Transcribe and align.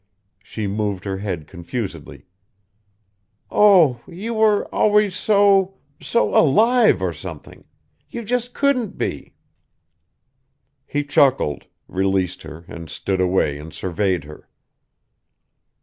She 0.41 0.65
moved 0.65 1.03
her 1.03 1.17
head 1.19 1.47
confusedly. 1.47 2.25
"Oh 3.51 4.01
you 4.07 4.33
were 4.33 4.65
always 4.73 5.15
so 5.15 5.75
so 6.01 6.35
alive, 6.35 7.03
or 7.03 7.13
something.... 7.13 7.65
You 8.09 8.23
just 8.23 8.55
couldn't 8.55 8.97
be...." 8.97 9.35
He 10.87 11.03
chuckled, 11.03 11.65
released 11.87 12.41
her, 12.41 12.65
and 12.67 12.89
stood 12.89 13.21
away 13.21 13.59
and 13.59 13.71
surveyed 13.71 14.23
her. 14.23 14.49